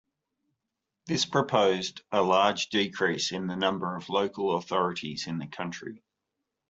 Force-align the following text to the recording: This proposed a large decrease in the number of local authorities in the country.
This 1.05 1.25
proposed 1.27 2.01
a 2.11 2.23
large 2.23 2.69
decrease 2.69 3.31
in 3.31 3.45
the 3.45 3.55
number 3.55 3.95
of 3.95 4.09
local 4.09 4.55
authorities 4.55 5.27
in 5.27 5.37
the 5.37 5.45
country. 5.45 6.01